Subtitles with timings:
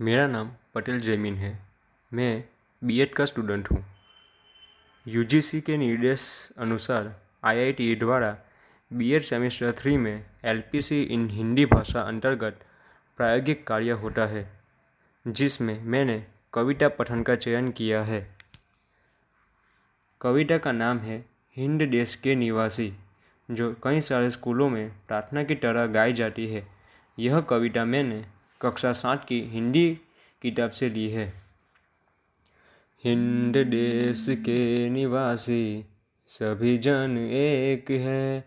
[0.00, 1.58] मेरा नाम पटेल जैमिन है।
[2.12, 2.44] मैं
[2.82, 3.84] बीएड का स्टूडेंट हूँ।
[5.06, 6.22] यूजीसी के निर्देश
[6.58, 8.38] अनुसार आईआईटी द्वारा
[8.92, 12.64] बीएड सेमेस्टर थ्री में एलपीसी इन हिंदी भाषा अंतर्गत
[13.16, 14.60] प्रायोगिक कार्य होता है,
[15.26, 18.36] जिसमें मैंने कविता पठन का चयन किया है।
[20.20, 21.24] कविता का नाम है
[21.56, 22.92] हिंद देश के निवासी,
[23.50, 26.66] जो कई सारे स्कूलों में प्रार्थना की तरह गाई जाती है।
[27.18, 28.24] यह कविता मैंने
[28.62, 29.98] कक्षा सात की हिंदी
[30.42, 31.34] किताब से ली है।
[33.04, 35.84] हिंद देश के निवासी
[36.26, 38.38] सभी जन एक है।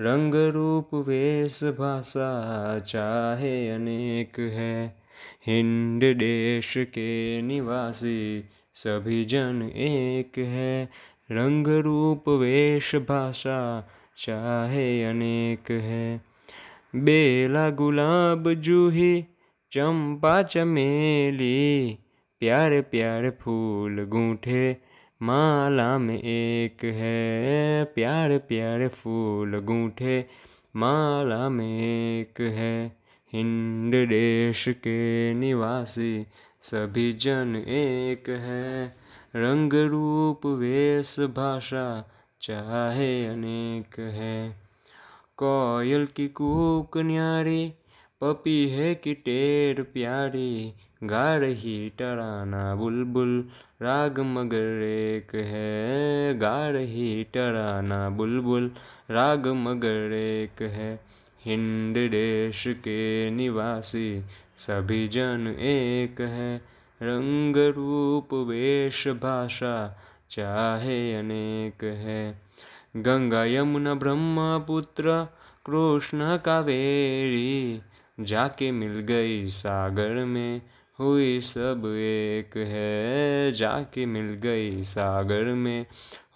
[0.00, 5.02] रंग रूप, वेश, भाषा चाहे अनेक है।
[5.46, 10.84] हिंद देश के निवासी सभी जन एक है।
[11.30, 16.22] रंग रूप, वेश, भाषा चाहे अनेक है।
[16.96, 19.24] बेला, गुलाब, जूही
[19.72, 21.98] चंपा चमेली,
[22.40, 24.76] प्यारे प्यार फूल गूंठे,
[25.22, 30.26] माला में एक है, प्यार प्यार फूल गूंठे,
[30.76, 31.78] माला में
[32.20, 32.96] एक है।
[33.32, 36.26] हिंद देश के निवासी,
[36.62, 38.86] सभी जन एक है।
[39.36, 44.50] रंग रूप वेश भाषा, चाहे अनेक है।
[45.36, 47.72] कोयल की कूक न्यारी
[48.20, 50.72] पपी है कि टेर प्यारी,
[51.04, 53.48] गा रही टराना बुलबुल,
[53.82, 58.70] राग मगर एक है, गा रही टराना बुलबुल,
[59.10, 61.00] राग मगर एक है।
[61.44, 64.22] हिंद देश के निवासी,
[64.56, 66.56] सभी जन एक है।
[67.02, 72.42] रंग रूप वेश भाषा, चाहे अनेक है।
[72.96, 75.26] गंगा यमुना ब्रह्मपुत्र
[75.66, 77.82] कृष्ण कावेरी
[78.24, 80.62] जाके मिल गई सागर में।
[81.00, 85.86] हुई सब एक है, जाके मिल गई सागर में।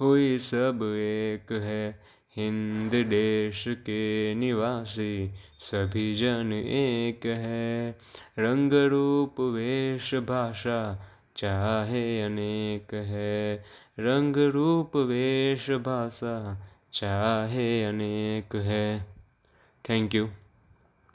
[0.00, 2.02] हुई सब एक है,
[2.36, 5.30] हिंद देश के निवासी
[5.60, 7.90] सभी जन एक है।
[8.38, 13.54] रंग रूप वेश भाषा चाहे अनेक है।
[13.98, 19.06] रंग रूप वेश भाषा चाहे अनेक है।
[19.90, 20.28] Thank you